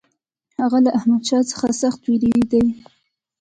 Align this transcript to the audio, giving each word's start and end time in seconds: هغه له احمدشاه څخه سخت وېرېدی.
هغه 0.61 0.77
له 0.85 0.89
احمدشاه 0.97 1.43
څخه 1.51 1.67
سخت 1.81 2.01
وېرېدی. 2.05 2.63